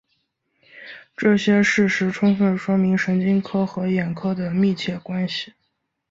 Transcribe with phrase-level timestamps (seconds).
[1.15, 5.53] 这些事实充分说明神经科和眼科的密切关系。